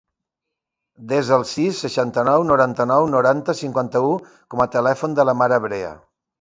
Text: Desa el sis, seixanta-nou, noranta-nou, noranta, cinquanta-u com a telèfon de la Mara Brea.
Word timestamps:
Desa 1.11 1.35
el 1.41 1.45
sis, 1.49 1.81
seixanta-nou, 1.85 2.47
noranta-nou, 2.53 3.07
noranta, 3.17 3.57
cinquanta-u 3.61 4.11
com 4.55 4.67
a 4.67 4.71
telèfon 4.81 5.17
de 5.21 5.31
la 5.33 5.41
Mara 5.45 5.65
Brea. 5.71 5.97